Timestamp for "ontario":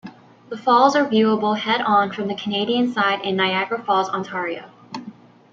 4.09-4.71